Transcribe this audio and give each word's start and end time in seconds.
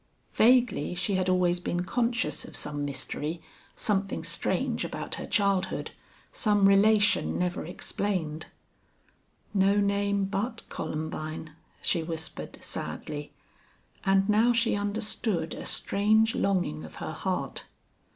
Vaguely 0.33 0.95
she 0.95 1.13
had 1.13 1.29
always 1.29 1.59
been 1.59 1.83
conscious 1.83 2.43
of 2.43 2.55
some 2.57 2.83
mystery, 2.83 3.39
something 3.75 4.23
strange 4.23 4.83
about 4.83 5.13
her 5.21 5.27
childhood, 5.27 5.91
some 6.31 6.67
relation 6.67 7.37
never 7.37 7.67
explained. 7.67 8.47
"No 9.53 9.75
name 9.79 10.25
but 10.25 10.63
Columbine," 10.69 11.53
she 11.83 12.01
whispered, 12.01 12.57
sadly, 12.63 13.31
and 14.03 14.27
now 14.27 14.53
she 14.53 14.75
understood 14.75 15.53
a 15.53 15.65
strange 15.65 16.33
longing 16.33 16.83
of 16.83 16.95
her 16.95 17.11
heart. 17.11 17.65